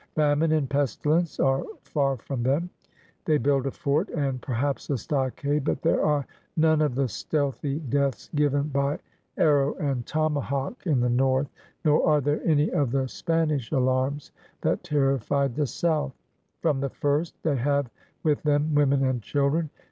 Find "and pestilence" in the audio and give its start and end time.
0.53-1.39